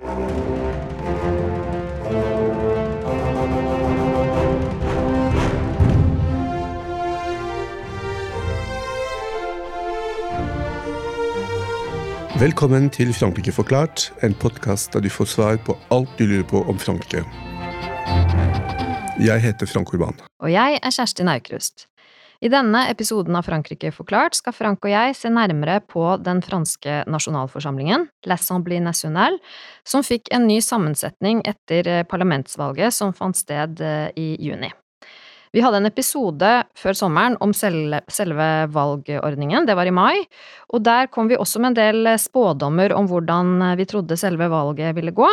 [0.00, 0.16] Velkommen
[12.90, 16.78] til Frankrike forklart, en podkast der du får svar på alt du lurer på om
[16.78, 17.20] Frankrike.
[19.20, 20.16] Jeg heter Frank Urban.
[20.40, 21.89] Og jeg er Kjersti Naukrust.
[22.40, 27.02] I denne episoden av Frankrike forklart skal Frank og jeg se nærmere på den franske
[27.10, 29.36] nasjonalforsamlingen, l'Assemblée nationale,
[29.84, 34.72] som fikk en ny sammensetning etter parlamentsvalget som fant sted eh, i juni.
[35.50, 40.20] Vi hadde en episode før sommeren om selve, valgordningen, det var i mai,
[40.70, 44.94] og der kom vi også med en del spådommer om hvordan vi trodde selve valget
[44.94, 45.26] ville gå.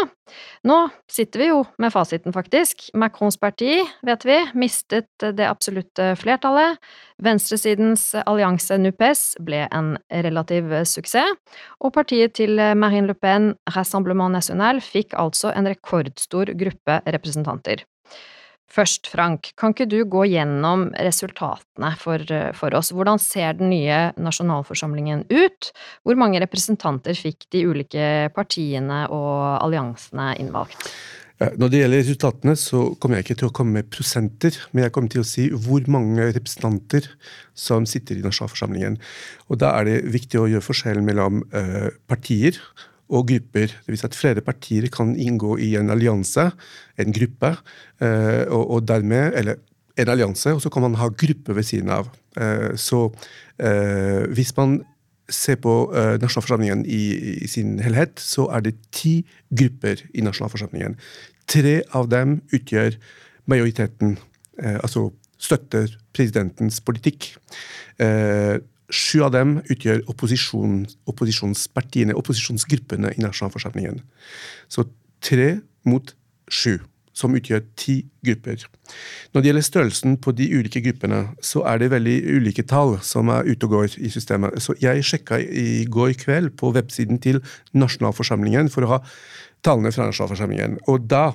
[0.66, 2.88] Nå sitter vi jo med fasiten, faktisk.
[2.98, 3.76] Macrons parti,
[4.10, 6.82] vet vi, mistet det absolutte flertallet.
[7.22, 11.38] Venstresidens allianse NUPES ble en relativ suksess,
[11.78, 17.86] og partiet til Marine Le Pen, Rassemblement National, fikk altså en rekordstor gruppe representanter.
[18.68, 22.24] Først, Frank, kan ikke du gå gjennom resultatene for,
[22.58, 22.92] for, oss?
[22.92, 25.70] Hvordan ser den nye nasjonalforsamlingen ut?
[26.04, 30.92] Hvor mange representanter fikk de ulike partiene og alliansene innvalgt?
[31.38, 34.94] Når det gjelder resultatene, så kommer jeg ikke til å komme med prosenter, men jeg
[34.96, 37.06] kommer til å si hvor mange representanter
[37.54, 38.98] som sitter i nasjonalforsamlingen.
[39.46, 42.58] Og da er det viktig å gjøre forskjellen mellom uh, partier
[43.10, 43.72] og grupper.
[43.72, 46.50] Det vil si at flere partier kan inngå i en allianse,
[47.00, 47.54] en gruppe,
[48.02, 49.56] eh, og, og dermed Eller
[49.98, 52.10] en allianse, og så kan man ha grupper ved siden av.
[52.38, 53.08] Eh, så
[53.60, 54.82] eh, hvis man
[55.30, 55.92] ser på
[56.22, 60.96] nasjonalforsamlingen i, i sin helhet, så er det ti grupper i nasjonalforsamlingen.
[61.52, 62.96] Tre av dem utgjør
[63.52, 64.16] majoriteten,
[64.64, 67.28] altså støtter presidentens politikk.
[68.88, 74.00] Sju av dem utgjør opposisjon, opposisjonspartiene, opposisjonsgruppene i nasjonalforsamlingen.
[74.72, 74.86] Så
[75.24, 75.58] tre
[75.88, 76.14] mot
[76.48, 76.78] sju,
[77.18, 78.68] som utgjør ti grupper.
[79.34, 83.32] Når det gjelder størrelsen på de ulike gruppene, så er det veldig ulike tall som
[83.34, 84.60] er ute og går i systemet.
[84.64, 87.42] Så jeg sjekka i går kveld på websiden til
[87.74, 89.02] nasjonalforsamlingen for å ha
[89.66, 90.78] tallene fra nasjonalforsamlingen.
[90.92, 91.32] Og da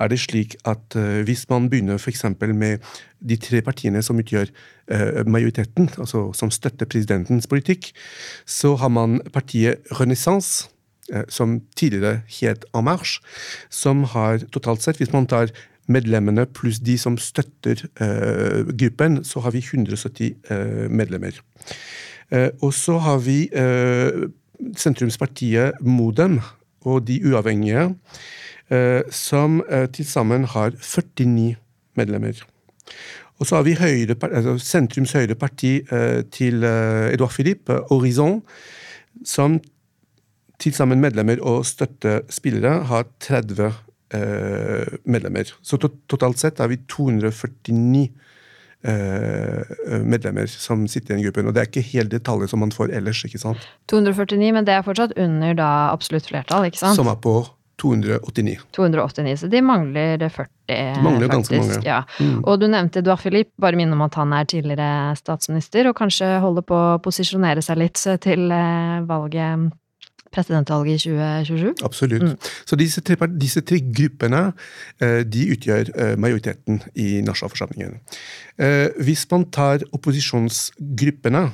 [0.00, 2.24] er det slik at uh, hvis man begynner f.eks.
[2.40, 2.84] med
[3.20, 4.50] de tre partiene som utgjør
[4.92, 7.92] uh, majoriteten, altså som støtter presidentens politikk,
[8.46, 10.68] så har man partiet Renaissance,
[11.28, 13.20] som tidligere het En Marche,
[13.70, 15.52] som har totalt sett, hvis man tar
[15.86, 17.84] medlemmene pluss de som støtter
[18.74, 20.34] gruppen, så har vi 170
[20.90, 21.38] medlemmer.
[22.60, 23.50] og så har vi
[24.76, 26.40] sentrumspartiet Modem,
[26.86, 27.94] og de uavhengige,
[28.70, 31.56] eh, som eh, til sammen har 49
[31.94, 32.42] medlemmer.
[33.38, 38.42] Og så har vi høyre, altså sentrums høyre parti eh, til Edouard Philippe, Horizon,
[39.24, 39.60] som
[40.62, 43.72] til sammen medlemmer og støttespillere har 30
[45.04, 45.50] medlemmer.
[45.66, 48.06] Så totalt sett har vi 249
[50.06, 51.48] medlemmer som sitter i den gruppen.
[51.50, 53.24] Og det er ikke helt det tallet som man får ellers.
[53.26, 53.66] ikke sant?
[53.90, 56.96] 249, men det er fortsatt under da absolutt flertall, ikke sant?
[57.00, 57.34] Som er på
[57.82, 58.56] 289.
[58.72, 61.50] 289, Så de mangler 40, de mangler faktisk.
[61.52, 61.80] ganske mange.
[61.84, 61.98] Ja.
[62.20, 62.38] Mm.
[62.44, 66.38] Og du nevnte Edouard Philippe, bare minne om at han er tidligere statsminister, og kanskje
[66.40, 69.68] holder på å posisjonere seg litt til eh, valget
[70.36, 71.74] presidentvalget i 2027?
[71.84, 72.22] Absolutt.
[72.22, 72.36] Mm.
[72.66, 74.42] Så disse tre, disse tre, gruppene
[75.00, 77.96] eh, de utgjør eh, majoriteten i nasjonalforsamlingen.
[78.58, 81.46] Eh, hvis man tar opposisjonsgruppene,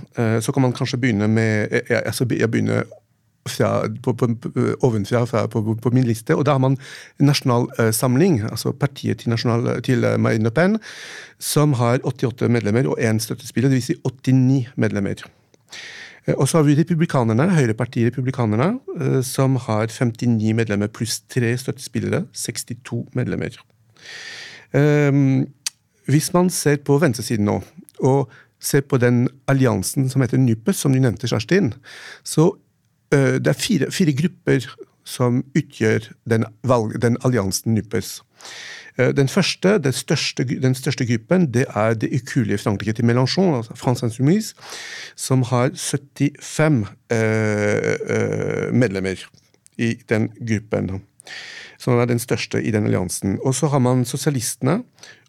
[0.43, 2.84] så kan man kanskje begynne med altså Jeg begynner
[3.48, 4.28] fra, på, på,
[4.87, 6.34] ovenfra fra, på, på, min liste.
[6.37, 6.76] Og da har man
[7.19, 10.78] Nasjonal Samling, altså partiet til, nasjonal, til Marine Le Pen,
[11.38, 13.91] som har 88 medlemmer og én støttespiller, dvs.
[13.91, 15.26] Si 89 medlemmer.
[16.27, 21.56] Eh, og så har vi republikanerne, Høyrepartiet Republikanerne, eh, som har 59 medlemmer pluss tre
[21.59, 22.25] støttespillere.
[22.33, 23.56] 62 medlemmer.
[24.75, 25.47] Ehm,
[26.06, 27.62] hvis man ser på venstresiden nå,
[28.00, 28.31] og
[28.61, 31.72] ser på den alliansen som heter NUPES, som du nevnte, Kjerstin,
[32.25, 32.53] så
[33.12, 34.66] eh, det er fire, fire grupper
[35.05, 36.47] som utgjør den,
[37.03, 38.23] den alliansen NUPES.
[38.99, 43.56] Eh, den første, den største, den største gruppen, det er det ukuelige Frankrike til Mélenchon,
[43.56, 44.55] altså France Insoumise,
[45.17, 49.25] som har 75 eh, eh, medlemmer
[49.79, 51.03] i den gruppen.
[51.79, 53.39] Som er den største i den alliansen.
[53.43, 54.83] Og så har man sosialistene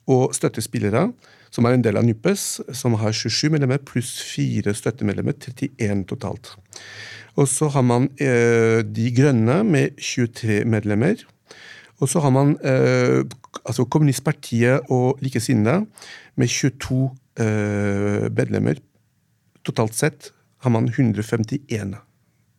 [0.08, 1.12] og støttespillere,
[1.52, 6.56] som er en del av NUPES, som har 27 medlemmer pluss 4 støttemedlemmer, 31 totalt.
[7.36, 11.24] Og så har man eh, De grønne med 23 medlemmer.
[12.02, 13.22] Og så har man eh,
[13.64, 15.86] altså Kommunistpartiet og likesinnede
[16.36, 17.04] med 22
[17.40, 18.82] eh, medlemmer.
[19.66, 20.32] Totalt sett
[20.64, 21.96] har man 151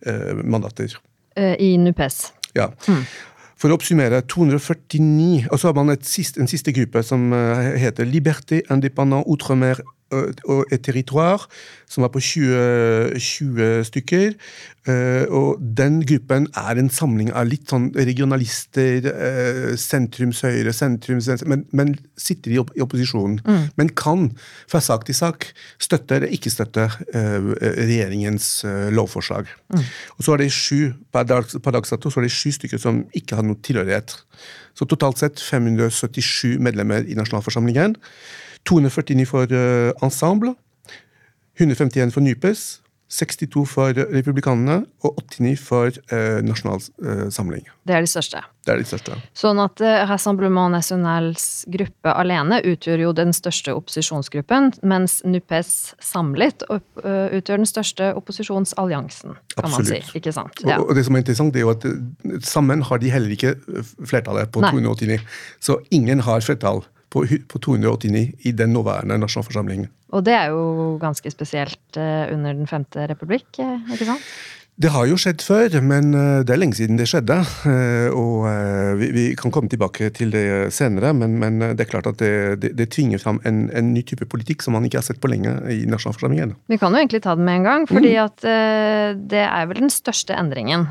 [0.07, 0.97] eh, mandater.
[1.35, 2.33] I NUPES.
[2.55, 2.69] Ja.
[2.87, 3.03] Mm.
[3.59, 7.33] For å oppsummere 249 Og så har man siste, en siste gruppe som
[7.75, 9.81] heter Liberté indépendant outremer
[10.71, 11.49] et territoire,
[11.91, 14.35] som var på 20, 20 stykker.
[15.33, 19.07] Og den gruppen er en samling av litt sånn regionalister,
[19.81, 23.65] sentrumshøyre, sentrumsvenstre, men, men, sitter i, opposisjonen, Mm.
[23.77, 24.27] Men kan
[24.71, 25.47] fra sak til sak
[25.83, 28.65] støtte eller ikke støtte regjeringens
[28.95, 29.49] lovforslag.
[29.73, 29.83] Mm.
[30.19, 33.39] Og så er det sju per dags dato så er det sju stykker som ikke
[33.39, 34.17] har noe tilhørighet.
[34.75, 37.97] Så totalt sett 577 medlemmer i nasjonalforsamlingen.
[38.69, 40.55] 249 for uh, Ensemble,
[41.59, 42.85] 151 for Nypes,
[43.15, 47.67] 62 for Republikanerne og 89 for uh, Nasjonal uh, Samling.
[47.87, 48.41] Det er de største.
[48.65, 49.19] Det er de største.
[49.37, 56.65] Sånn at uh, Rassemblement Nationals gruppe alene utgjør jo den største opposisjonsgruppen, mens Nupes samlet
[56.73, 59.93] opp, uh, utgjør den største opposisjonsalliansen, kan Absolutt.
[59.93, 60.19] man si.
[60.23, 60.65] Ikke sant?
[60.65, 60.81] Ja.
[60.81, 63.55] Og, og, det som er interessant, det er jo at sammen har de heller ikke
[64.09, 65.21] flertallet på 289.
[65.63, 66.83] Så ingen har flertall
[67.15, 69.91] på, på 289 i den nåværende nasjonalforsamlingen.
[70.15, 74.27] Og det er jo ganske spesielt eh, under den femte republikk, eh, ikke sant?
[74.75, 77.37] Det har jo skjedd før, men eh, det er lenge siden det skjedde.
[77.71, 78.43] Eh, og
[78.99, 82.33] vi, vi, kan komme tilbake til det senere, men, men det er klart at det,
[82.65, 85.31] det, det tvinger fram en, en, ny type politikk som man ikke har sett på
[85.31, 86.57] lenge i nasjonalforsamlingen.
[86.73, 88.23] Vi kan jo egentlig ta den med en gang, fordi mm.
[88.25, 88.47] at
[89.31, 90.87] det er vel den største endringen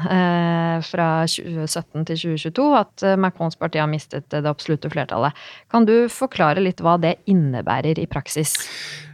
[0.88, 5.36] fra 2017 til 2022 at Macrons parti har mistet det absolutte flertallet.
[5.74, 8.56] Kan du forklare litt hva det innebærer i praksis?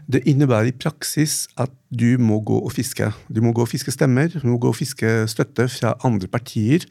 [0.10, 3.12] Det innebærer i praksis at du må gå og fiske.
[3.30, 6.86] Du må gå og fiske stemmer, du må gå og fiske støtte fra andre partier.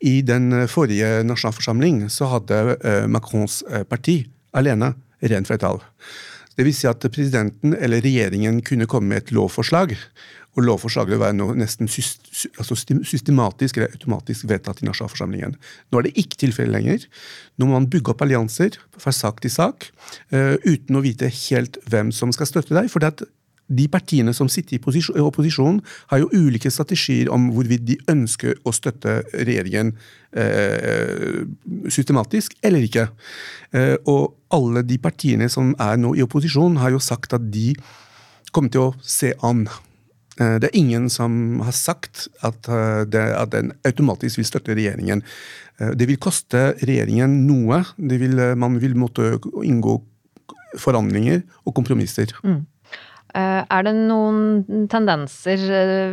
[0.00, 4.22] I den forrige nasjonalforsamling så hadde eh, Macrons eh, parti
[4.56, 5.82] alene rent flertall.
[6.56, 9.96] Vil si at presidenten eller regjeringen kunne komme med et lovforslag
[10.54, 15.56] og lovforslaget være noe nesten altså systematisk eller automatisk vedtatt i nasjonalforsamlingen.
[15.90, 17.06] Nå er det ikke tilfellet lenger.
[17.58, 19.88] Nå må man bygge opp allianser fra sak til sak
[20.34, 22.90] uh, uten å vite helt hvem som skal støtte deg.
[22.92, 23.26] for det at
[23.64, 25.78] de partiene som sitter i opposisjon,
[26.10, 29.94] har jo ulike strategier om hvorvidt de ønsker å støtte regjeringen
[30.36, 31.46] eh,
[31.88, 33.06] systematisk eller ikke.
[33.72, 37.72] Eh, og alle de partiene som er nå i opposisjon, har jo sagt at de
[38.52, 39.93] kommer til å se an Eh,
[40.36, 45.22] det er ingen som har sagt at, eh, det, at den automatisk vil støtte regjeringen.
[45.78, 47.84] Eh, det vil koste regjeringen noe.
[47.96, 50.00] Vil, man vil måtte inngå
[50.80, 52.34] forhandlinger og kompromisser.
[52.42, 52.64] Mm.
[53.34, 55.58] Er det noen tendenser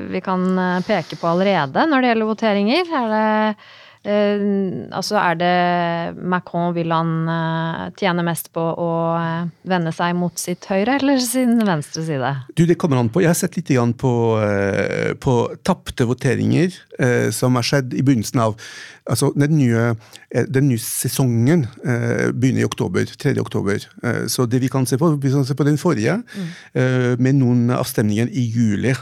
[0.09, 0.41] vi kan
[0.87, 2.93] peke på allerede når det gjelder voteringer?
[2.97, 3.27] Er det
[4.01, 10.33] altså er det Macron vil han uh, tjene mest på å uh, vende seg mot
[10.41, 12.31] sitt høyre eller sin venstre side?
[12.57, 13.21] Du, Det kommer han på.
[13.21, 13.69] Jeg har sett litt
[14.01, 14.13] på,
[15.21, 16.73] på tapte voteringer
[17.33, 18.57] som har skjedd i begynnelsen av
[19.09, 19.95] altså Den nye,
[20.53, 23.05] den nye sesongen begynner i oktober.
[23.05, 23.33] 3.
[23.41, 23.81] oktober.
[24.29, 27.17] så det vi kan se på, vi kan se på den forrige, mm.
[27.17, 28.93] med noen avstemninger i juli.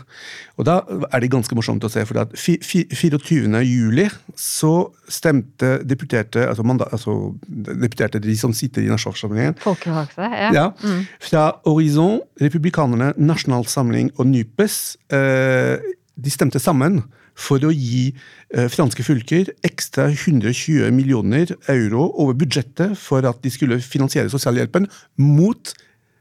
[0.59, 3.61] Og da er det ganske morsomt å se, for at 24.
[3.63, 4.73] juli så
[5.07, 7.15] stemte deputerte altså, mandat, altså
[7.47, 10.49] deputerte de som sitter i nasjonalforsamlingen Folkevalgte, ja.
[10.55, 11.05] ja mm.
[11.29, 14.75] Fra Horizon, Republikanerne, Nasjonal Samling og NUPES.
[15.15, 15.87] Eh,
[16.19, 16.99] de stemte sammen
[17.39, 23.53] for å gi eh, franske fylker ekstra 120 millioner euro over budsjettet for at de
[23.53, 24.89] skulle finansiere sosialhjelpen
[25.23, 25.71] mot,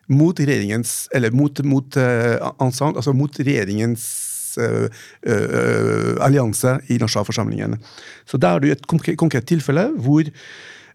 [0.07, 4.07] mot regjeringens Eller mot, mot, uh, altså mot regjeringens
[6.25, 7.77] allianse i nasjonalforsamlingen.
[8.29, 10.29] Så da er det et konkret, tilfelle hvor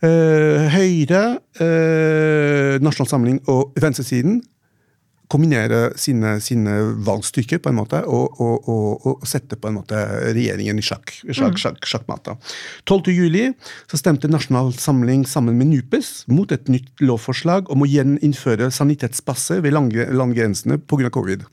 [0.04, 1.22] Høyre,
[2.84, 4.42] Nasjonal Samling og venstresiden
[5.34, 9.98] kombinere sine, sine valgstyrker på en måte, og, og, og, og, sette på en måte
[10.36, 11.62] regjeringen i sjakk, sjakk, mm.
[11.64, 12.38] sjakk, sjakkmatta.
[12.90, 13.40] 12.7
[13.92, 19.64] så stemte Nasjonal Samling sammen med NUPES mot et nytt lovforslag om å gjeninnføre sanitetspasset
[19.66, 21.12] ved landgrensene pga.
[21.14, 21.48] covid.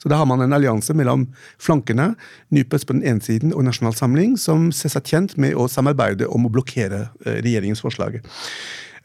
[0.00, 1.26] Så da har man en allianse mellom
[1.60, 2.14] flankene,
[2.54, 6.28] NUPES på den ene siden og Nasjonal Samling, som ser seg tjent med å samarbeide
[6.32, 8.20] om å blokkere eh, regjeringens forslag.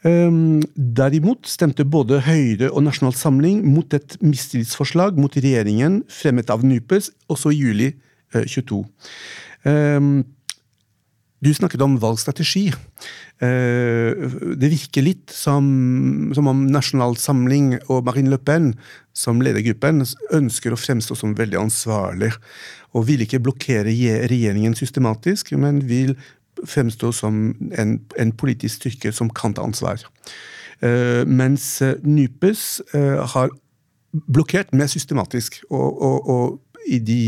[0.06, 6.64] Um, derimot stemte både Høyre og Nasjonal Samling mot et mistillitsforslag mot regjeringen fremmet av
[6.64, 7.90] NUPES også i juli
[8.36, 8.84] uh, 22.
[9.66, 10.10] Um,
[11.46, 12.68] du snakket om valgstrategi.
[13.40, 14.26] Uh,
[14.58, 15.66] det virker litt som,
[16.36, 18.72] som, om Nasjonal Samling og Marine Le Pen,
[19.16, 20.02] som leder gruppen,
[20.36, 22.32] ønsker å fremstå som veldig ansvarlig.
[22.96, 23.92] Og vil ikke blokkere
[24.28, 26.16] regjeringen systematisk, men vil
[26.66, 30.00] fremstå som en, en, politisk styrke som kan ta ansvar.
[30.82, 32.66] Uh, mens uh, NUPES
[33.36, 33.52] har
[34.32, 37.20] blokkert mer systematisk, og, og, og, i de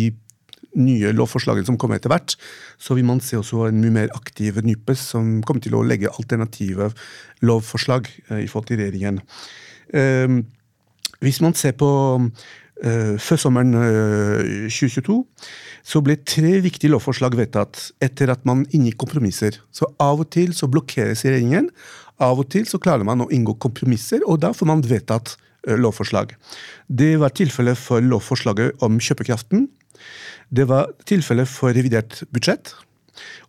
[0.77, 2.37] nye lovforslagene som kommer etter hvert,
[2.77, 6.13] så vil man se også en mye mer aktiv NUPES som kommer til å legge
[6.13, 6.91] alternative
[7.47, 8.11] lovforslag
[8.43, 9.23] i forhold til regjeringen.
[11.25, 11.89] Hvis man ser på
[12.79, 13.73] før sommeren
[14.71, 15.17] 2022
[15.89, 19.57] så ble tre viktige lovforslag vedtatt etter at man inngikk kompromisser.
[19.75, 21.71] Så av og til så blokkeres regjeringen,
[22.23, 25.37] av og til så klarer man å inngå kompromisser, og da får man vedtatt
[25.79, 26.35] lovforslag.
[26.87, 29.67] Det var tilfellet for lovforslaget om kjøpekraften.
[30.51, 32.75] Det var tilfellet for revidert budsjett.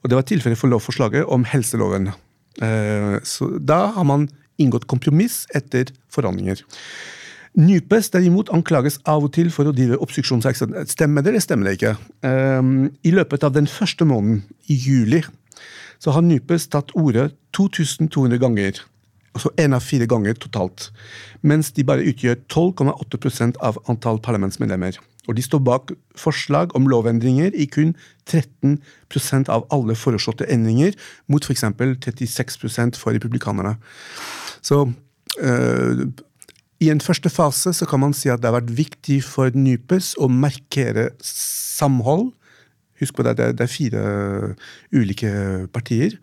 [0.01, 2.11] Og det var tilfellet for lovforslaget om helseloven.
[3.23, 4.27] Så da har man
[4.59, 6.61] inngått kompromiss etter forhandlinger.
[7.59, 10.91] Nypes derimot anklages av og til for å drive obstruksjonsvirksomhet.
[10.91, 11.95] Stemmer det, eller stemmer det ikke?
[13.03, 15.23] I løpet av den første måneden, i juli,
[15.99, 18.83] så har Nypes tatt ordet 2200 ganger
[19.39, 20.89] altså én av fire ganger totalt.
[21.41, 24.99] Mens de bare utgjør 12,8% av antall parlamentsmedlemmer.
[25.29, 27.93] Og de står bak forslag om lovendringer i kun
[28.29, 30.97] 13% av alle foreslåtte endringer,
[31.29, 31.67] mot f.eks.
[31.69, 33.75] 36% for republikanerne.
[34.65, 34.87] Så
[35.39, 36.07] øh,
[36.79, 40.15] i en første fase så kan man si at det har vært viktig for NUPES
[40.19, 42.31] å markere samhold
[42.99, 44.01] Husk på det, det er fire
[44.91, 45.29] ulike
[45.71, 46.17] partier.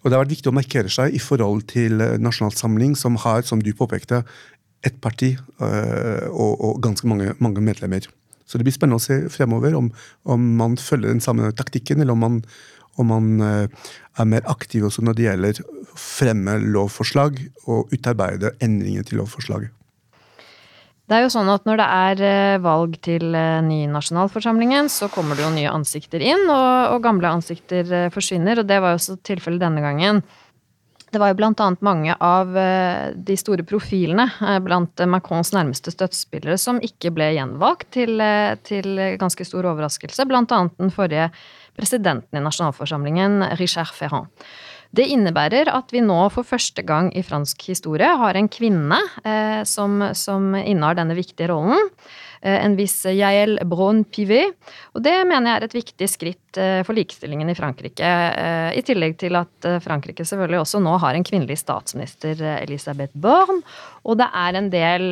[0.00, 3.44] Og det har vært viktig å markere seg i forhold til Nasjonal Samling, som har,
[3.44, 4.22] som du påpekte,
[4.84, 8.08] ett parti øh, og, og, ganske mange, mange, medlemmer.
[8.44, 9.90] Så det blir spennende å se fremover om,
[10.28, 12.40] om man følger den samme taktikken, eller om man,
[13.00, 13.86] om man øh,
[14.20, 19.72] er mer aktiv også når det gjelder å fremme lovforslag og utarbeide endringer til lovforslaget.
[21.04, 25.10] Det er jo sånn at når det er eh, valg til eh, ny nasjonalforsamlingen, så
[25.12, 28.62] kommer det jo nye ansikter inn, og, og gamle ansikter eh, forsvinner.
[28.62, 30.22] Og det var jo også tilfellet denne gangen.
[31.14, 32.48] Det var jo blant annet mange av
[33.14, 34.26] de store profilene
[34.64, 38.18] blant Macrons nærmeste støttespillere som ikke ble gjenvalgt, til,
[38.66, 40.26] til ganske stor overraskelse.
[40.26, 41.28] Blant annet den forrige
[41.78, 44.26] presidenten i nasjonalforsamlingen, Richard Ferrand.
[44.94, 49.62] Det innebærer at vi nå for første gang i fransk historie har en kvinne eh,
[49.66, 51.90] som, som innehar denne viktige rollen.
[52.44, 54.54] Eh, en viss Yael Braun-Pivet.
[54.94, 58.04] Og det mener jeg er et viktig skritt eh, for likestillingen i Frankrike.
[58.06, 62.60] Eh, I tillegg til at eh, Frankrike selvfølgelig også nå har en kvinnelig statsminister, eh,
[62.62, 63.64] Elisabeth Borne.
[64.04, 65.08] Og det er en del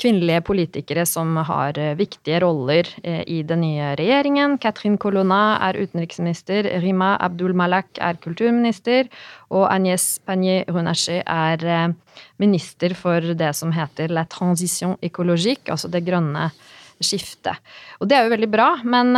[0.00, 4.58] kvinnelige politikere som har eh, viktige roller eh, i den nye regjeringen.
[4.62, 9.10] Catherine Colonna er utenriksminister, Rima Abdul-Malak er kulturminister,
[9.50, 16.04] og Agnès Pannier-Runacher er eh, minister for det som heter la transition écologique, altså det
[16.06, 16.50] grønne
[16.96, 17.60] skiftet.
[18.00, 19.10] Og det er jo veldig bra, men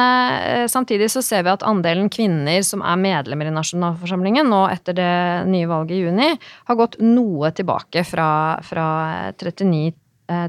[0.67, 5.13] samtidig så ser vi at andelen kvinner som er medlemmer i nasjonalforsamlingen nå etter det
[5.47, 6.33] nye valget i juni,
[6.67, 8.27] har gått noe tilbake fra,
[8.67, 8.89] fra
[9.39, 10.08] 39 Eh,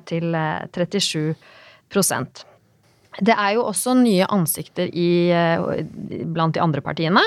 [0.10, 2.46] til 37 eh,
[3.26, 5.84] det er jo også nye ansikter i, eh,
[6.30, 7.24] blant de andre partiene.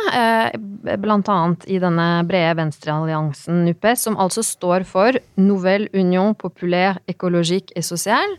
[1.02, 7.75] Blant annet i denne brede venstrealliansen NUPES, som altså står for Nouvelle Union Populaire Écologique
[7.76, 8.38] et Sociale.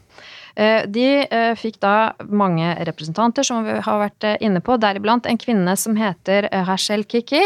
[0.55, 5.25] Eh, de eh, fikk da mange representanter, som vi har vært eh, inne på, deriblant
[5.25, 7.41] en kvinne som heter Rachel Kiki,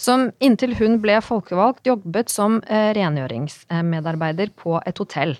[0.00, 5.36] som inntil hun ble folkevalgt, jobbet som rengjøringsmedarbeider på et hotell.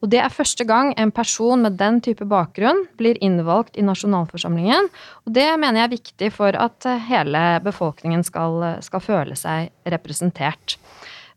[0.00, 4.88] Og det er første gang en person med den type bakgrunn blir innvalgt i nasjonalforsamlingen.
[5.26, 10.78] Og det mener jeg er viktig for at hele befolkningen skal, skal føle seg representert.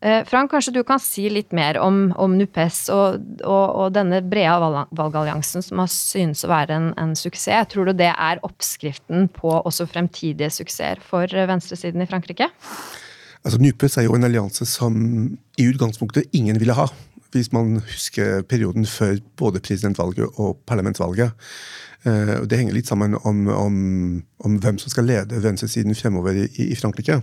[0.04, 4.20] Eh, Frank, kanskje du kan si litt mer om, om NUPES og, og, og, denne
[4.28, 7.70] brede valgalliansen som har synes å være en, en, suksess.
[7.72, 12.50] Tror du det er oppskriften på også fremtidige suksesser for venstresiden i Frankrike?
[13.44, 15.00] Altså, NUPES er jo en allianse som
[15.56, 16.90] i utgangspunktet ingen ville ha.
[17.32, 21.32] Hvis man husker perioden før både presidentvalget og parlamentsvalget.
[22.04, 23.80] Eh, det henger litt sammen om, om,
[24.44, 27.22] om hvem som skal lede venstresiden fremover i, i Frankrike.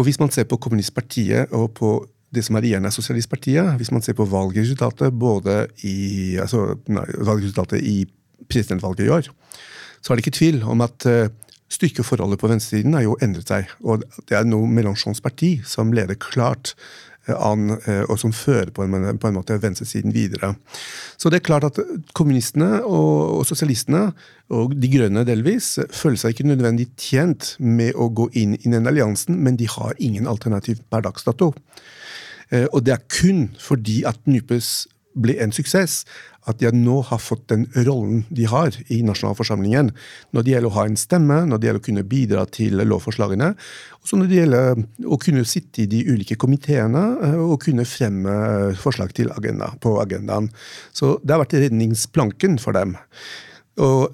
[0.00, 1.92] Og hvis man ser på Kommunistpartiet og på
[2.32, 7.04] det som er igjen av Sosialistpartiet, hvis man ser på valgresultatet både i, altså, nei,
[7.18, 8.06] valgresultatet i
[8.48, 9.28] presidentvalget i år,
[10.00, 11.26] så er det ikke tvil om at uh,
[11.70, 13.68] styrkeforholdet på venstresiden har jo endret seg.
[13.84, 16.72] Og det er nå Melanchons parti som leder klart
[17.28, 20.54] an, eh, og som fører på en, på en måte venstresiden videre.
[21.20, 21.80] Så det er klart at
[22.16, 24.10] kommunistene og, og, sosialistene,
[24.50, 28.88] og de grønne delvis, føler seg ikke nødvendig tjent med å gå inn i den
[28.90, 31.52] alliansen, men de har ingen alternativ per dags dato.
[32.50, 36.04] Eh, og det er kun fordi at NUPES ble en suksess,
[36.48, 39.90] at de nå har fått den rollen de har i nasjonalforsamlingen.
[40.32, 43.50] Når det gjelder å ha en stemme, når det gjelder å kunne bidra til lovforslagene,
[44.00, 48.36] og når det gjelder å kunne sitte i de ulike komiteene eh, og kunne fremme
[48.80, 50.48] forslag til agenda, på agendaen.
[50.96, 52.96] Så det har vært redningsplanken for dem.
[53.80, 54.08] Og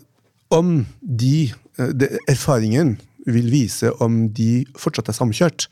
[0.55, 5.67] om de, de, erfaringen vil vise om de fortsatt er samkjørt.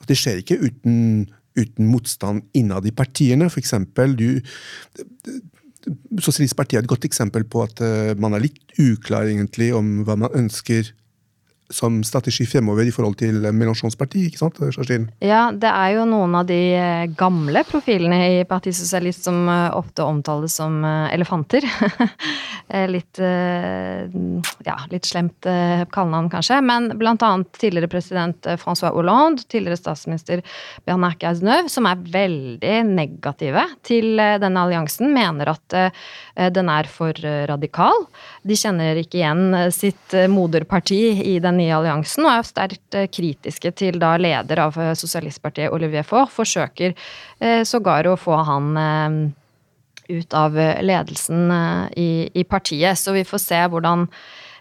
[0.00, 1.28] At det skjer ikke uten,
[1.58, 3.50] uten motstand innad i partiene.
[3.50, 4.40] For eksempel, du,
[6.20, 7.80] Sosialistpartiet er et godt eksempel på at
[8.20, 10.92] man er litt uklar egentlig om hva man ønsker
[11.70, 15.06] som strategi fremover i forhold til Mélenchons parti, ikke sant, Kjerstin?
[15.24, 20.04] Ja, det er jo noen av de eh, gamle profilene i Partisosialist som eh, ofte
[20.06, 21.66] omtales som eh, elefanter.
[22.94, 25.42] litt ja, litt slemt
[25.90, 26.60] kallenavn, kanskje.
[26.62, 30.44] Men blant annet tidligere president Francois Hollande, tidligere statsminister
[30.86, 35.76] Bernard Cazeneuve, som er veldig negative til denne alliansen, mener at
[36.54, 37.16] den er for
[37.50, 38.06] radikal.
[38.46, 41.00] De kjenner ikke igjen sitt moderparti
[41.34, 45.70] i den nye alliansen, og er sterkt eh, kritiske til da leder av eh, Sosialistpartiet,
[45.74, 48.72] Olivier Faure, forsøker eh, sågar å få han
[50.10, 51.52] ut av ledelsen
[51.94, 52.98] i, i, partiet.
[52.98, 54.08] Så vi får se hvordan,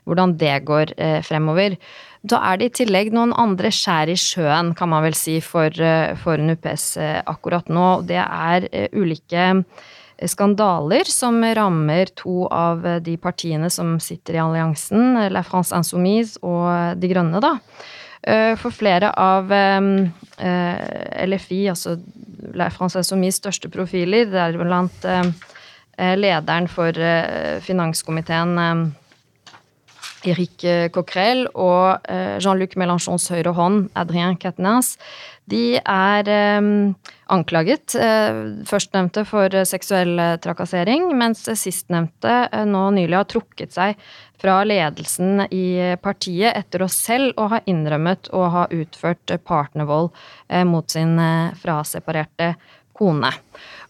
[0.05, 0.93] hvordan det går
[1.25, 1.74] fremover.
[2.21, 5.74] Da er det i tillegg noen andre skjær i sjøen, kan man vel si, for,
[6.21, 6.86] for NUPS
[7.25, 7.88] akkurat nå.
[8.05, 9.48] Det er ulike
[10.27, 16.99] skandaler som rammer to av de partiene som sitter i alliansen, La France Insoumise og
[16.99, 17.55] De Grønne, da.
[18.21, 21.95] Eh, for flere av eh, LFI, altså
[22.57, 25.29] La France Insoumise største profiler, deriblant eh,
[26.19, 26.95] lederen for
[27.63, 28.53] finanskomiteen
[30.27, 32.03] Eric Coquerel og
[32.43, 34.97] Jean-Luc Mélenchons høyre hånd, Adrien Quatennens,
[35.49, 36.69] de er eh,
[37.33, 43.99] anklaget, eh, førstnevnte for seksuell trakassering, mens sistnevnte nå nylig har trukket seg
[44.39, 50.13] fra ledelsen i partiet etter å selv å ha innrømmet å ha utført partnervold
[50.69, 51.19] mot sin
[51.59, 52.53] fraseparerte
[53.00, 53.32] kone.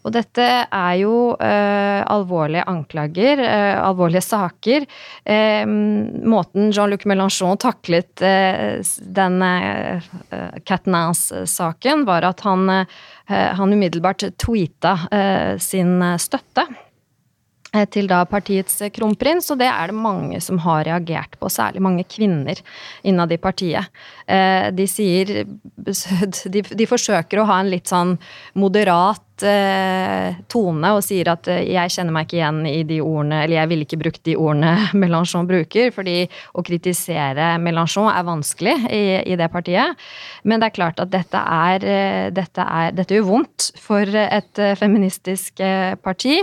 [0.00, 4.86] Og dette er jo eh, alvorlige anklager, eh, alvorlige saker.
[5.28, 8.80] Eh, måten Jean-Luc Mélenchon taklet eh,
[9.20, 10.10] den eh,
[10.64, 14.96] Catnance-saken, var at han, eh, han umiddelbart tweeta
[15.60, 16.64] sin støtte
[17.94, 22.04] til da partiets kronprins, og det er det mange som har reagert på, særlig mange
[22.10, 22.58] kvinner
[23.06, 23.90] innad i partiet.
[24.26, 25.44] De sier
[26.54, 28.16] De, de forsøker å ha en litt sånn
[28.58, 33.42] moderat eh, tone og sier at eh, jeg kjenner meg ikke igjen i de ordene,
[33.44, 36.16] eller jeg ville ikke brukt de ordene Mélenchon bruker, fordi
[36.56, 39.98] å kritisere Mélenchon er vanskelig i, i, det partiet.
[40.44, 44.60] Men det er klart at dette er eh, Dette, er, dette gjør vondt for et
[44.60, 45.60] eh, feministisk
[46.02, 46.38] parti.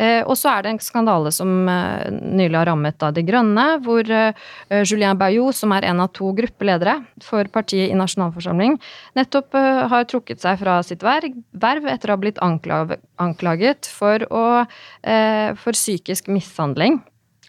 [0.00, 5.18] Og så er det en skandale som nylig har rammet av De Grønne, hvor Julien
[5.18, 8.76] Bayou, som er en av to gruppeledere for partiet i nasjonalforsamling,
[9.18, 9.56] nettopp
[9.92, 14.66] har trukket seg fra sitt verv etter å ha blitt blitt anklaget for, å,
[15.02, 17.00] eh, for psykisk mishandling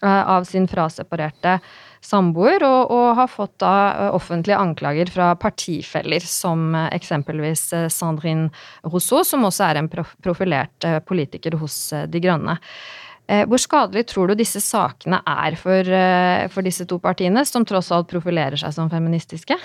[0.02, 1.60] eh, av sin fraseparerte
[2.02, 8.50] samboer, og, og, har fått da eh, offentlige anklager fra partifeller, som eksempelvis Sandrine
[8.82, 12.58] Rousseau, som også er en profilert politiker hos De Grønne.
[13.48, 15.86] Hvor skadelig tror du disse sakene er for,
[16.52, 19.56] for disse to partiene, som tross alt profilerer seg som feministiske?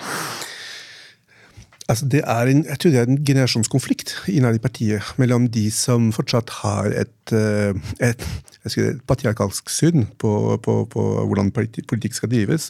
[1.88, 5.70] Altså det er en, jeg tror det er en generasjonskonflikt innad i partiet mellom de
[5.72, 7.72] som fortsatt har et, eh,
[8.04, 8.24] et,
[8.68, 10.32] et patriarkalsk syn på,
[10.64, 12.68] på, på, hvordan politikk skal drives,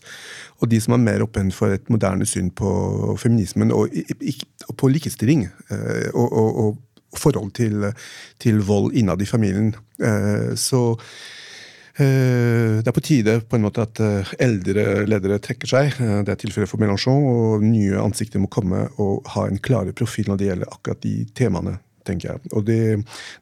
[0.62, 3.90] og de som er mer åpne for et moderne syn på feminismen og,
[4.68, 5.48] og på likestilling.
[5.70, 6.85] Eh, og, og, og,
[7.16, 7.87] forhold til,
[8.38, 9.72] til vold innad i familien.
[9.98, 10.92] Eh, så
[11.99, 15.97] det er på tide på en måte at eh, eldre ledere trekker seg.
[15.99, 19.97] Eh, det er tilfellet for Mélenchon, og nye ansikter må komme og ha en klarere
[19.99, 21.79] profil når det gjelder akkurat de temaene.
[22.09, 22.53] tenker jeg.
[22.57, 22.81] Og det,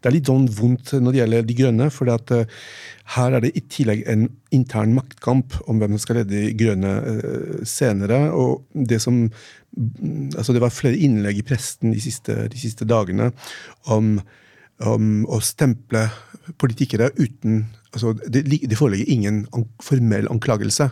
[0.03, 2.09] det er litt sånn vondt når det gjelder De grønne, for
[3.15, 6.97] her er det i tillegg en intern maktkamp om hvem som skal lede De grønne
[7.63, 8.33] senere.
[8.33, 9.29] og det som
[10.35, 13.31] altså Det var flere innlegg i presten de siste, de siste dagene
[13.85, 14.17] om,
[14.81, 16.09] om å stemple
[16.59, 19.45] politikere uten altså, det, det, foreligger ingen
[19.83, 20.91] formell anklagelse.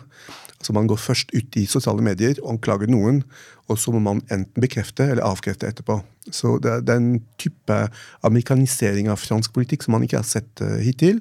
[0.59, 3.23] Altså Man går først ut i sosiale medier og anklager noen,
[3.69, 5.99] og så må man enten bekrefte eller avkrefte etterpå.
[6.33, 7.79] Så det, det er en type
[8.25, 11.21] amerikanisering av fransk politikk som man ikke har sett uh, hittil.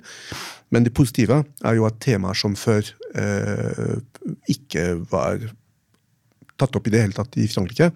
[0.72, 2.88] Men det positive er jo at temaer som før
[3.20, 4.00] uh,
[4.52, 5.44] ikke var
[6.60, 7.92] tatt opp i det hele tatt i Frankrike,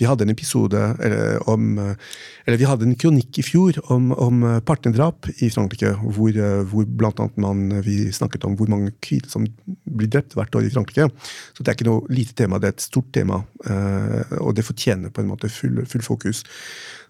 [0.00, 4.42] vi hadde en episode eller, om Eller vi hadde en kronikk i fjor om, om
[4.66, 6.36] partnerdrap i Frankrike, hvor,
[6.68, 9.46] hvor blant annet man, vi snakket om hvor mange kvinner som
[9.84, 11.08] blir drept hvert år i Frankrike.
[11.54, 14.66] Så det er ikke noe lite tema, det er et stort tema, eh, og det
[14.66, 16.44] fortjener på en måte full, full fokus.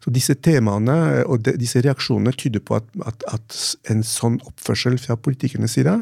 [0.05, 3.61] Så disse temaene og de, disse reaksjonene tyder på at, at, at
[3.92, 5.99] en sånn oppførsel fra politikernes side,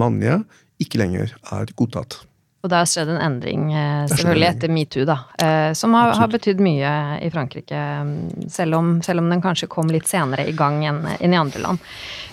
[0.00, 0.42] mannlige,
[0.82, 2.20] ikke lenger er godtatt.
[2.66, 5.20] Og har skjedd en endring, eh, selvfølgelig etter metoo, da.
[5.38, 9.68] Eh, som har, har betydd mye i Frankrike, mm, selv om, selv om, den kanskje
[9.70, 11.78] kom litt senere i gang enn, enn i andre land.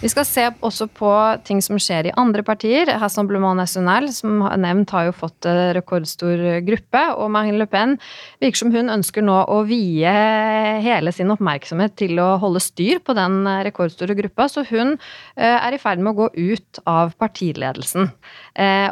[0.01, 1.11] Vi skal se også på
[1.45, 2.89] ting som skjer i andre partier.
[2.99, 7.03] Rassemblement National, som nevnt, har jo fått rekordstor gruppe.
[7.15, 7.95] Og Marine Le Pen
[8.41, 10.15] virker som hun ønsker nå å vie
[10.83, 14.97] hele sin oppmerksomhet til å holde styr på den rekordstore gruppa, så hun
[15.37, 18.11] eh, er i ferd med å gå ut av partiledelsen.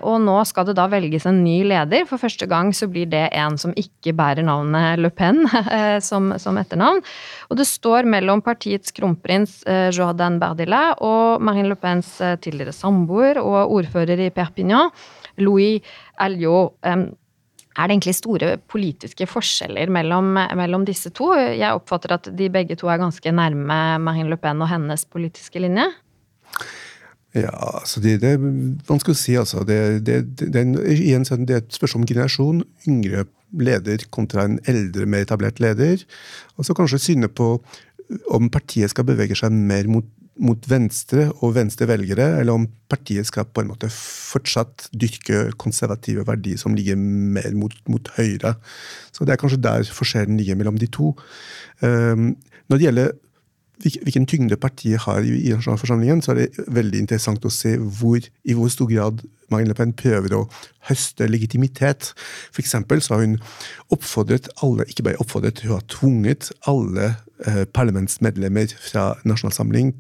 [0.02, 2.06] Og nå skal det da velges en en ny leder.
[2.10, 5.44] For første gang så blir det en som ikke bærer navnet Le Pen
[5.78, 7.02] eh, som, som etternavn.
[7.50, 12.76] Og det står mellom partiets kronprins eh, Jordan Berdila og Marine Le Pens eh, tidligere
[12.76, 14.94] samboer og ordfører i Perpignan,
[15.42, 15.82] Louis
[16.22, 16.78] Alliot.
[17.72, 21.32] Er det egentlig store politiske forskjeller mellom, mellom, disse to?
[21.40, 25.64] Jeg oppfatter at de begge to er ganske nærme Marine Le Pen og hennes politiske
[25.64, 25.88] linje?
[27.32, 28.42] Ja, altså det, det, er
[28.90, 29.36] vanskelig å si.
[29.40, 29.64] altså.
[29.68, 30.64] Det, det, det,
[30.98, 32.64] igjen, det er et spørsmål om generasjon.
[32.90, 36.04] Yngre leder kontra en eldre, mer etablert leder.
[36.58, 37.54] Og så kanskje syne på
[38.36, 40.08] om partiet skal bevege seg mer mot,
[40.44, 46.28] mot venstre og venstre velgere, eller om partiet skal på en måte fortsatt dyrke konservative
[46.28, 48.58] verdier som ligger mer mot, mot høyre.
[49.16, 51.14] Så det er kanskje der forskjellen ligger mellom de to.
[51.80, 52.34] Um,
[52.68, 53.20] når det gjelder
[53.82, 58.58] hvilken tyngde partiet har i, nasjonalforsamlingen, så er det veldig interessant å se hvor, i
[58.58, 60.46] hvor stor grad Marine Le Pen prøver å
[60.90, 62.12] høste legitimitet.
[62.54, 63.38] For eksempel så har hun
[63.94, 67.14] oppfordret alle, ikke bare oppfordret, hun har tvunget alle
[67.46, 69.96] eh, parlamentsmedlemmer fra Nasjonalsamling,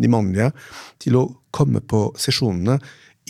[0.00, 0.52] de mannlige,
[1.02, 2.78] til å komme på sesjonene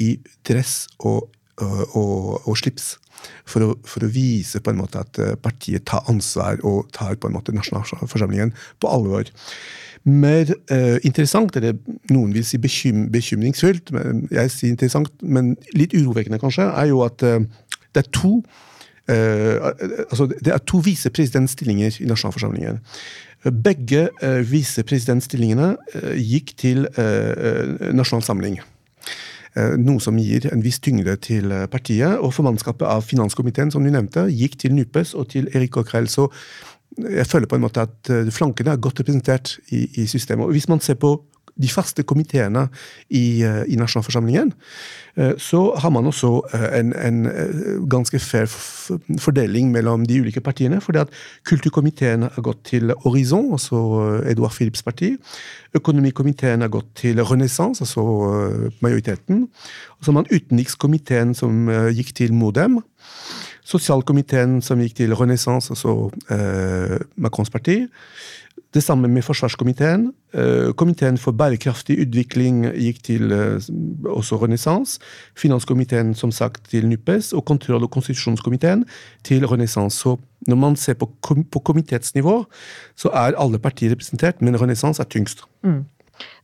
[0.03, 0.15] i
[0.47, 2.97] dress og, og, og, og slips.
[3.47, 7.15] For å, for å, vise på en måte at eh, partiet tar ansvar og tar
[7.21, 9.31] på en måte nasjonalforsamlingen på alvor.
[10.05, 11.77] Mer eh, interessant, eller
[12.11, 17.05] noen vil si bekym bekymringsfullt, men jeg sier interessant, men litt urovekkende kanskje, er jo
[17.07, 17.45] at eh,
[17.95, 18.33] det er to
[19.07, 19.59] eh,
[20.09, 22.81] altså det er to visepresidentstillinger i nasjonalforsamlingen.
[23.51, 28.61] Begge eh, visepresidentstillingene eh, gikk til eh, Nasjonal Samling.
[29.53, 32.15] Noe som gir en viss tyngde til partiet.
[32.25, 36.09] Og formannskapet av finanskomiteen som du nevnte, gikk til NUPES og til Erik Coquerel.
[36.09, 36.31] Så
[36.99, 40.47] jeg føler på en måte at eh, flankene er godt representert i, i systemet.
[40.47, 41.17] Og hvis man ser på
[41.61, 42.65] de faste komiteene
[43.11, 44.53] i, eh, i nasjonalforsamlingen,
[45.17, 46.31] eh, så har man også
[46.73, 47.29] en, en,
[47.89, 48.49] ganske fair
[49.21, 50.81] fordeling mellom de ulike partiene.
[50.81, 51.09] fordi at
[51.45, 55.17] Kulturkomiteen har gått til Horizon, altså Edouard Philips parti.
[55.75, 59.49] Økonomikomiteen har gått til Renaissance, altså majoriteten.
[59.99, 62.81] Og så har man utenrikskomiteen som gikk til Modem
[63.65, 67.83] sosialkomiteen som gikk til Renaissance, altså eh, Macrons parti.
[68.73, 70.07] Det samme med forsvarskomiteen.
[70.35, 73.69] Eh, komiteen for bærekraftig utvikling gikk til eh,
[74.09, 75.01] også Renaissance.
[75.37, 78.85] Finanskomiteen som sagt til NUPES, og kontroll- og konstitusjonskomiteen
[79.25, 79.99] til Renaissance.
[79.99, 80.17] Så
[80.49, 82.45] når man ser på, kom på komitetsnivå,
[82.97, 85.45] så er alle partier representert, men Renaissance er tyngst.
[85.63, 85.85] Mm.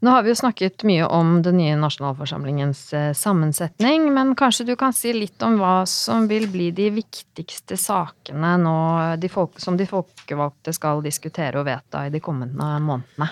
[0.01, 4.75] Nå har vi jo snakket mye om den nye nasjonalforsamlingens eh, sammensetning, men kanskje du
[4.79, 8.79] kan si litt om hva som vil bli de viktigste sakene nå
[9.19, 13.31] de folk, som de folkevalgte skal diskutere og vedta i de kommende månedene?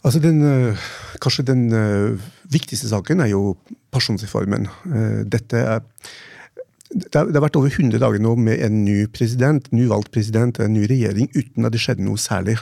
[0.00, 0.88] Altså den, eh,
[1.20, 3.54] kanskje den uh, viktigste saken er jo
[3.92, 4.70] pensjonsreformen.
[5.28, 5.82] Dette er
[6.90, 10.88] det har, vært over 100 dager nå med en ny president, nyvalgt president, en ny
[10.90, 12.56] regjering, uten at det skjedde noe særlig.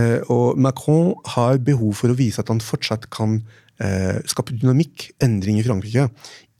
[0.00, 3.40] Eh, og Macron har behov for å vise at han fortsatt kan
[3.82, 6.08] eh, skape dynamikk, endring i Frankrike.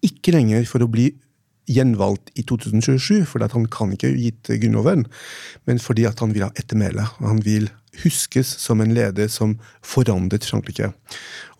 [0.04, 1.10] Ikke lenger for å bli
[1.70, 5.06] gjenvalgt i 2027, fordi han kan ikke gitt grunnloven,
[5.64, 7.06] men fordi han vil ha ettermæle.
[7.24, 7.70] Han vil
[8.02, 10.90] huskes som en leder som forandret Frankrike.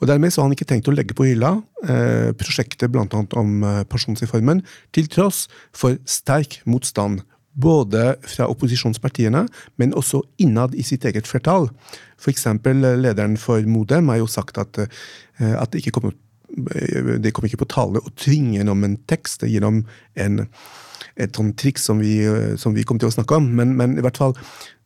[0.00, 1.56] Og Dermed så har han ikke tenkt å legge på hylla
[1.86, 3.06] eh, prosjektet bl.a.
[3.38, 7.22] om eh, pensjonsreformen, til tross for sterk motstand
[7.54, 9.44] både fra opposisjonspartiene,
[9.78, 11.68] men også innad i sitt eget flertall.
[12.18, 12.46] F.eks.
[12.64, 16.16] lederen for Modem har jo sagt at, eh, at det ikke kommer
[16.54, 19.80] det kom ikke på tale å tvinge gjennom en tekst gjennom
[20.20, 20.44] en,
[21.18, 22.20] et sånt triks som vi,
[22.60, 23.48] som vi kommer til å snakke om.
[23.58, 24.36] Men, men, i hvert fall,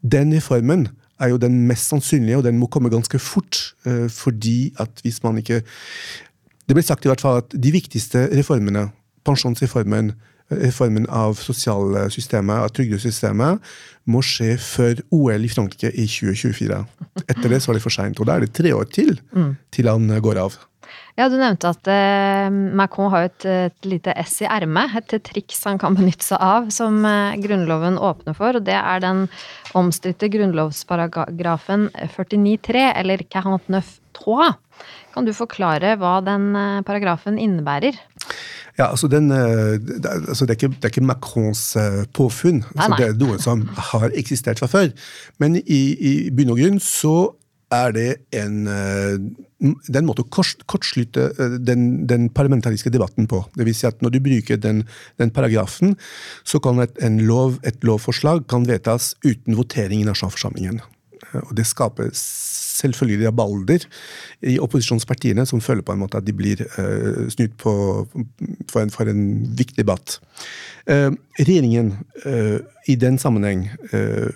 [0.00, 0.86] den reformen
[1.20, 3.74] er jo den mest sannsynlige, og den må komme ganske fort.
[3.84, 5.62] Eh, fordi at hvis man ikke
[6.68, 8.90] Det ble sagt i hvert fall at de viktigste reformene,
[9.24, 10.10] pensjonsreformen,
[10.48, 13.60] reformen av sosialsystemet, av trygdesystemet,
[14.08, 16.80] må skje før OL i Frankrike i 2024.
[17.26, 18.20] Etter det så er det for seint.
[18.20, 19.52] Og da er det tre år til mm.
[19.74, 20.56] til han går av.
[21.18, 25.64] Ja, Du nevnte at eh, Macron har et, et lite S i ermet, et triks
[25.66, 28.54] han kan benytte seg av, som eh, Grunnloven åpner for.
[28.54, 29.24] og Det er den
[29.78, 34.52] omstridte grunnlovsparagrafen 49.3, eller 49.3.
[35.14, 37.98] Kan du forklare hva den eh, paragrafen innebærer?
[38.78, 41.64] Ja, altså, den, det, altså det, er ikke, det, er ikke, Macrons
[42.14, 42.62] påfunn.
[42.76, 44.92] Altså det er noe som har eksistert fra før.
[45.42, 47.16] Men i, i bunn og grunn så
[47.74, 48.62] er det en,
[49.58, 51.28] det er en måte å kortslutte
[51.60, 53.42] den, den, parlamentariske debatten på.
[53.56, 54.84] Det vil si at Når du bruker den,
[55.20, 55.96] den paragrafen,
[56.44, 60.80] så kan et, lov, et lovforslag kan vedtas uten votering i nasjonalforsamlingen.
[61.44, 62.12] Og det skaper
[62.78, 63.84] selvfølgelig rabalder
[64.46, 67.74] i opposisjonspartiene, som føler på en måte at de blir uh, snudd på
[68.70, 69.22] for en, for en
[69.58, 70.18] viktig debatt.
[70.88, 73.66] Uh, regjeringen uh, i den sammenheng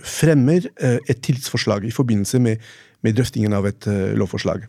[0.05, 2.61] fremmer et tillitsforslag i forbindelse med,
[3.00, 3.87] med drøftingen av et
[4.18, 4.66] lovforslag.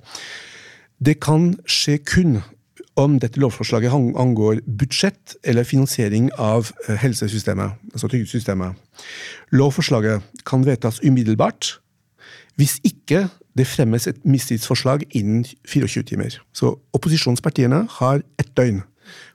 [1.04, 2.38] Det kan skje kun
[2.96, 8.80] om dette lovforslaget angår budsjett eller finansiering av helsesystemet, altså trygdesystemet.
[9.52, 11.74] Lovforslaget kan vedtas umiddelbart
[12.60, 13.26] hvis ikke
[13.58, 16.40] det fremmes et mistillitsforslag innen 24 timer.
[16.54, 18.82] Så opposisjonspartiene har ett døgn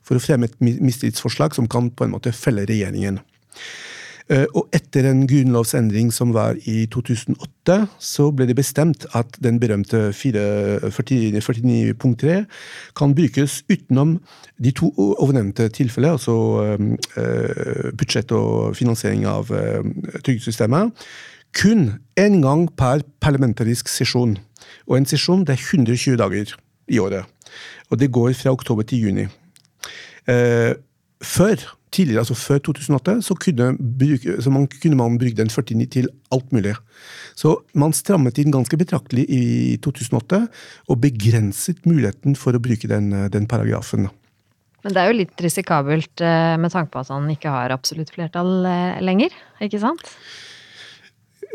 [0.02, 3.20] for å fremme et mistillitsforslag som kan på en måte felle regjeringen.
[4.28, 9.56] Eh, og etter en grunnlovsendring som var i 2008, så ble det bestemt at den
[9.60, 12.44] berømte 49.3
[12.98, 14.18] kan brukes utenom
[14.60, 16.36] de to ovennevnte tilfellene, altså
[17.16, 19.80] eh, budsjett og finansiering av eh,
[20.20, 20.92] trygdesystemet
[21.58, 24.36] kun én gang per parlamentarisk sesjon.
[24.86, 26.54] Og en sesjon det er 120 dager
[26.88, 27.26] i året.
[27.90, 29.26] Og det går fra oktober til juni.
[30.28, 30.74] Eh,
[31.24, 31.56] før
[31.92, 36.08] tidligere, altså før 2008, så kunne, bruke, så man, kunne man bruke den 49 til
[36.32, 36.74] alt mulig.
[37.34, 40.42] Så man strammet inn ganske betraktelig i 2008,
[40.88, 44.10] og begrenset muligheten for å bruke den, den paragrafen.
[44.84, 48.12] Men det er jo litt risikabelt eh, med tanke på at han ikke har absolutt
[48.14, 50.12] flertall eh, lenger, ikke sant?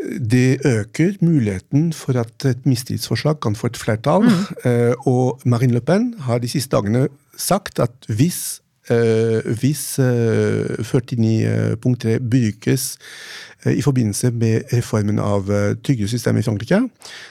[0.02, 4.26] Det øker muligheten for at et mistillitsforslag kan få et flertall.
[4.26, 4.70] Mm.
[4.70, 8.60] Eh, og Marine Le Pen har de siste dagene sagt at hvis
[9.58, 10.04] hvis uh,
[10.84, 12.98] 49.3 brukes
[13.66, 15.48] uh, i forbindelse med reformen av
[15.84, 16.80] trygdesystemet i Frankrike,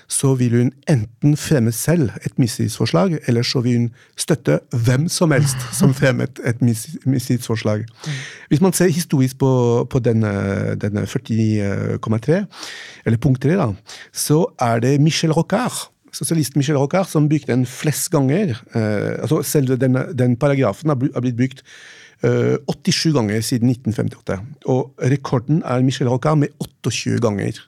[0.10, 5.32] så vil hun enten fremme selv et mistillitsforslag, eller så vil hun støtte hvem som
[5.32, 6.62] helst som fremmet et
[7.06, 7.86] mistillitsforslag.
[8.50, 10.34] Hvis man ser historisk på, på denne,
[10.82, 12.44] denne 49,3,
[13.06, 13.72] eller punkt 3, da,
[14.14, 18.56] så er det Michel Rocard sosialisten Michel Rocard som brukte den flest ganger.
[18.76, 21.64] Eh, altså Selve denne, den paragrafen har blitt brukt
[22.24, 24.40] eh, 87 ganger siden 1958.
[24.72, 27.60] Og rekorden er Michel Rocard med 28 ganger.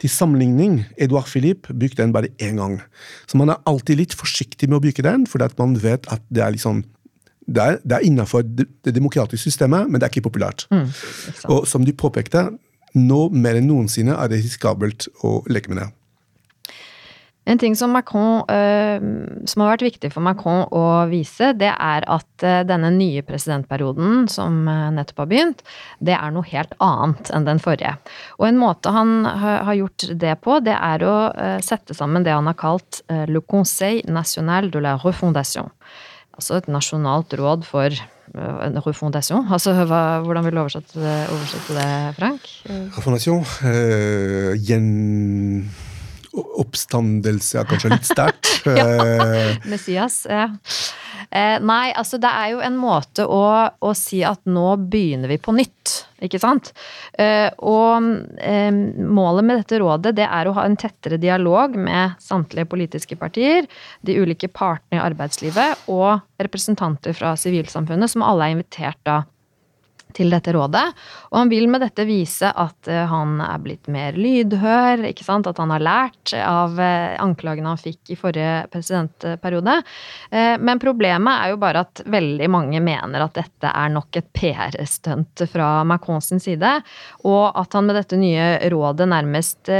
[0.00, 2.80] Til sammenligning, Edouard Philippe brukte den bare én gang.
[3.26, 6.24] Så man er alltid litt forsiktig med å bruke den, fordi at man vet at
[6.32, 6.84] det er liksom
[7.42, 10.62] det er, det er innenfor det, det, demokratiske systemet, men det er ikke populært.
[10.70, 10.86] Mm,
[11.50, 12.44] og som du påpekte,
[12.94, 15.88] nå mer enn noensinne er det risikabelt å leke med det.
[17.44, 19.02] En ting som, Macron, øh,
[19.50, 24.28] som har vært viktig for Macron å vise, det er at øh, denne nye presidentperioden
[24.30, 25.64] som øh, nettopp har begynt,
[25.98, 27.96] det er noe helt annet enn den forrige.
[28.38, 31.16] Og en måte han har gjort det på, det er å
[31.64, 35.70] sette sammen det han har kalt Le Conseil national de la refondation.
[36.38, 38.02] Altså et nasjonalt råd for
[38.86, 39.48] refondation.
[39.52, 42.46] Altså, hva, hvordan vil du oversette oversette det Frank?
[42.96, 43.42] Refondation?
[43.66, 44.86] Uh, gjen
[46.62, 48.50] oppstandelse er kanskje litt sterkt.
[48.66, 50.48] ja, eh, Messias, ja.
[51.32, 53.42] Eh, nei, altså det er jo en måte å,
[53.80, 55.94] å, si at nå begynner vi på nytt,
[56.24, 56.72] ikke sant?
[57.16, 62.18] Eh, og eh, målet med dette rådet det er å ha en tettere dialog med
[62.20, 63.68] samtlige politiske partier,
[64.04, 69.22] de ulike partene i arbeidslivet og representanter fra sivilsamfunnet, som alle er invitert da
[70.16, 70.84] til dette rådet.
[71.32, 75.48] Og han vil med dette vise at eh, han er blitt mer lydhør, ikke sant?
[75.48, 79.78] at han har lært av eh, anklagene han fikk i forrige presidentperiode.
[80.30, 84.28] Eh, men problemet er jo bare at veldig mange mener at dette er nok et
[84.36, 86.74] PR-stunt fra Macron sin side,
[87.24, 89.70] og at han med dette nye rådet nærmest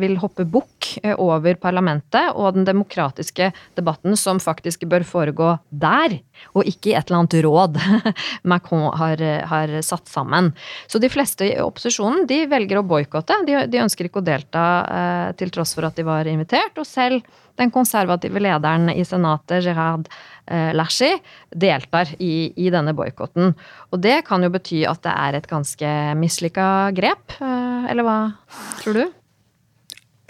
[0.00, 0.90] vil hoppe bukk
[1.20, 6.18] over parlamentet og den demokratiske debatten som faktisk bør foregå der,
[6.54, 7.78] og ikke i et eller annet råd
[8.50, 10.52] Macron har, har er satt sammen.
[10.90, 13.38] Så de fleste i opposisjonen de velger å boikotte.
[13.46, 16.78] De, de, ønsker ikke å delta eh, til tross for at de var invitert.
[16.80, 17.24] Og selv
[17.60, 20.08] den konservative lederen i Senatet, Gerard
[20.46, 21.12] eh, Lashi,
[21.50, 23.54] deltar i, i denne boikotten.
[23.90, 28.18] Og det kan jo bety at det er et ganske mislykka grep, eh, eller hva
[28.80, 29.19] tror du?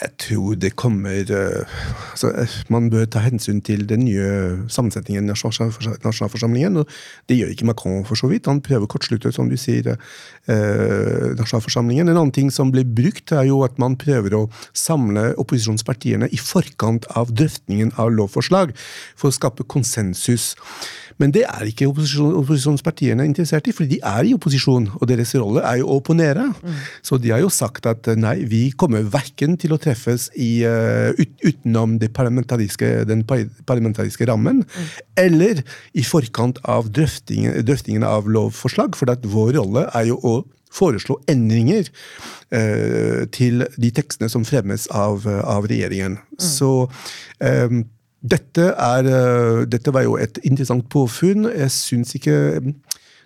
[0.00, 2.30] Jeg tror det kommer uh, altså,
[2.72, 4.28] Man bør ta hensyn til den nye
[4.68, 6.76] sammensetningen i nasjonalforsamlingen.
[6.80, 6.88] og
[7.28, 8.48] Det gjør ikke Macron, for så vidt.
[8.48, 12.08] Han prøver å kortslutte, som du sier, uh, nasjonalforsamlingen.
[12.08, 16.40] En annen ting som blir brukt, er jo at man prøver å samle opposisjonspartiene i
[16.40, 18.72] forkant av drøftingen av lovforslag,
[19.16, 20.54] for å skape konsensus.
[21.20, 25.34] Men det er ikke opposisjon, opposisjonspartiene interessert i, fordi de er i opposisjon, og deres
[25.36, 26.46] rolle er jo å opponere.
[26.48, 26.78] Mm.
[27.04, 31.10] Så de har jo sagt at nei, vi kommer verken til å treffes i, uh,
[31.18, 34.88] ut, utenom parlamentariske, den parlamentariske rammen, mm.
[35.24, 40.34] eller i forkant av drøftingen, drøftingen av lovforslag, for vår rolle er jo å
[40.70, 41.88] foreslå endringer
[42.54, 46.20] uh, til de tekstene som fremmes av, av regjeringen.
[46.20, 46.44] Mm.
[46.46, 47.82] Så um,
[48.20, 51.48] dette, er, eh, dette, var jo et interessant påfunn.
[51.56, 52.60] Jeg syns ikke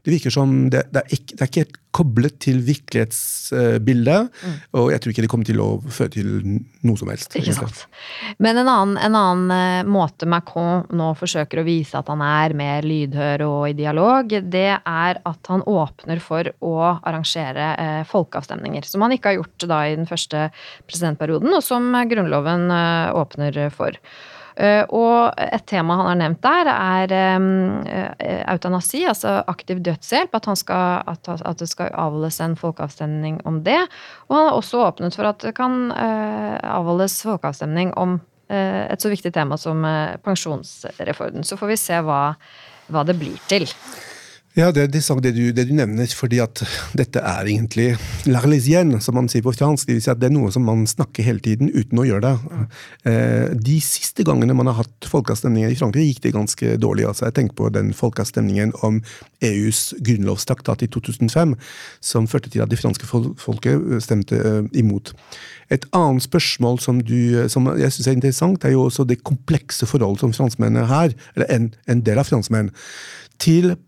[0.04, 4.26] Det virker som det, det, er, ikke, det er ikke helt koblet til virkelighetsbildet.
[4.42, 4.56] Mm.
[4.80, 6.30] Og jeg tror ikke det kommer til å føre til
[6.84, 7.36] noe som helst.
[7.38, 7.84] Ikke sant.
[8.42, 12.56] Men en annen, en annen eh, måte Macron nå forsøker å vise at han er
[12.58, 18.84] mer lydhør og i dialog, det er at han åpner for å arrangere eh, folkeavstemninger.
[18.90, 20.48] Som han ikke har gjort da i den første
[20.84, 23.96] presidentperioden, og som Grunnloven eh, åpner for.
[24.56, 30.34] Eh, og et tema han har nevnt der, er eh, eutanasi, altså aktiv dødshjelp.
[30.38, 33.80] At, skal, at, det skal avholdes en folkeavstemning om det.
[34.28, 38.20] Og han har også åpnet for at det kan eh, avholdes folkeavstemning om
[38.54, 39.80] et så viktig tema som
[40.22, 41.46] pensjonsreformen.
[41.48, 42.18] Så får vi se hva,
[42.92, 43.64] hva det blir til.
[44.54, 46.60] Ja, det er det, du, det, du, nevner, fordi at
[46.94, 47.96] dette er egentlig
[48.30, 49.88] l'arlésienne, som man sier på fransk.
[49.88, 52.22] Det vil si at det er noe som man snakker hele tiden uten å gjøre
[52.22, 52.60] det.
[53.10, 57.02] Eh, de siste gangene man har hatt folkeavstemninger i Frankrike, gikk det ganske dårlig.
[57.08, 59.00] altså Jeg tenker på den folkeavstemningen om
[59.42, 61.56] EUs grunnlovstraktat i 2005,
[61.98, 65.10] som førte til at det franske folket stemte eh, imot.
[65.74, 69.90] Et annet spørsmål som, du, som jeg syns er interessant, er jo også det komplekse
[69.90, 72.70] forholdet som franskmennene har, eller en, en del av franskmenn,
[73.42, 73.80] til Eh,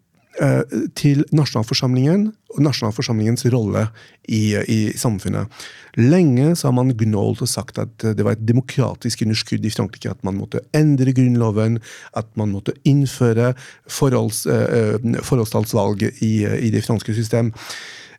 [0.98, 3.86] til nasjonalforsamlingen og nasjonalforsamlingens rolle
[4.28, 5.52] i, i, samfunnet.
[5.96, 10.12] Lenge så har man gnålt og sagt at det var et demokratisk underskudd i Frankrike.
[10.12, 11.80] At man måtte endre grunnloven,
[12.16, 13.54] at man måtte innføre
[13.88, 17.52] forholds, uh, forholdstallsvalg i, i, det franske system.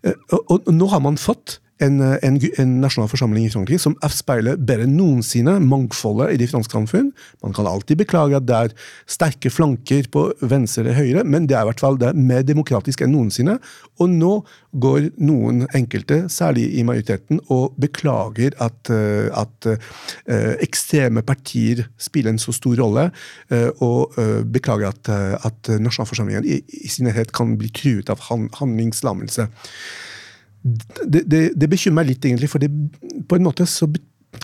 [0.05, 4.57] Og, og, nå har man fått en, en, en, nasjonal forsamling i Frankrike som avspeiler
[4.57, 7.11] bedre enn noensinne mangfoldet i det franske samfunn.
[7.45, 8.73] Man kan alltid beklage at det er
[9.09, 12.45] sterke flanker på venstre eller høyre, men det er i hvert fall det er mer
[12.47, 13.57] demokratisk enn noensinne.
[14.01, 14.33] Og nå
[14.77, 22.33] går noen enkelte, særlig i majoriteten, og beklager at, eh, at uh, ekstreme partier spiller
[22.33, 23.07] en så stor rolle,
[23.83, 24.15] og
[24.51, 25.09] beklager at,
[25.47, 29.47] at nasjonalforsamlingen i, i sin helhet kan bli truet av handlingslammelse
[30.63, 32.69] det, det, det, bekymrer litt, egentlig, for det,
[33.29, 33.87] på en måte så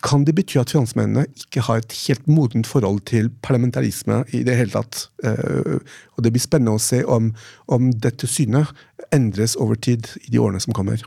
[0.03, 4.55] kan det bety at franskmennene ikke har et helt modent forhold til parlamentarisme i det
[4.57, 5.07] hele tatt.
[5.25, 5.77] Eh,
[6.15, 7.33] og det blir spennende å se om,
[7.67, 8.71] om dette synet
[9.13, 11.03] endres over tid i de årene som kommer.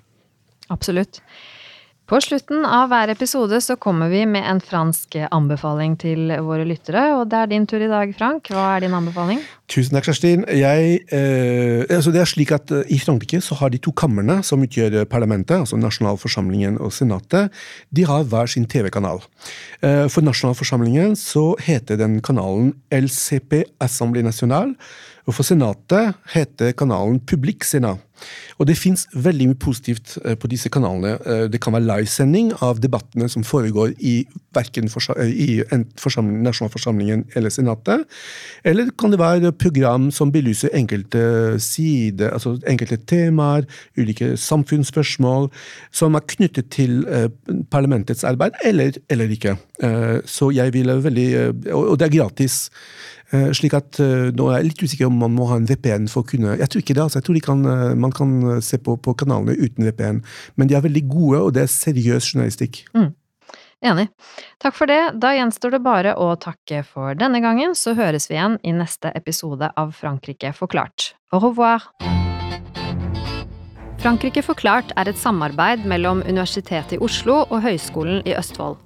[0.73, 1.23] Absolutt.
[2.07, 7.03] På slutten av hver episode så kommer vi med en fransk anbefaling til våre lyttere.
[7.19, 8.47] Og det er din tur i dag, Frank.
[8.55, 9.40] Hva er din anbefaling?
[9.66, 10.45] Tusen takk, Kjerstin.
[10.55, 14.38] Jeg, eh, altså det er slik at eh, I Frankrike så har de to kamrene
[14.47, 17.51] som utgjør parlamentet, altså nasjonalforsamlingen og senatet,
[17.90, 19.19] de har hver sin TV-kanal.
[19.83, 24.79] Eh, for nasjonalforsamlingen så heter den kanalen LCP Assemblée Nationale.
[25.27, 28.03] Og for senatet heter kanalen Publik Senat.
[28.57, 31.17] Og det fins veldig mye positivt eh, på disse kanalene.
[31.27, 34.15] Eh, det kan være livesending av debattene som foregår i
[34.57, 38.07] eh, i nasjonalforsamlingen eller senatet.
[38.65, 43.67] Eller kan det være program som belyser enkelte sider, altså enkelte temaer,
[43.99, 45.51] ulike samfunnsspørsmål,
[45.93, 47.05] som er knyttet til
[47.71, 49.57] parlamentets arbeid, eller, eller ikke.
[50.25, 51.27] Så jeg ville veldig
[51.75, 52.71] Og det er gratis.
[53.35, 56.07] Eh, slik at eh, Nå er jeg litt usikker om man må ha en VPN
[56.11, 57.03] for å kunne Jeg tror ikke det.
[57.03, 60.21] altså jeg tror kan, eh, Man kan se på, på, kanalene uten VPN,
[60.55, 62.85] men de er veldig gode, og det er seriøs journalistikk.
[62.95, 63.11] Mm.
[63.87, 64.07] Enig.
[64.62, 65.01] Takk for det.
[65.21, 69.12] Da gjenstår det bare å takke for denne gangen, så høres vi igjen i neste
[69.19, 71.12] episode av Frankrike forklart.
[71.35, 71.91] Au revoir!
[74.01, 78.86] Frankrike forklart er et samarbeid mellom Universitetet i Oslo og Høgskolen i Østfold.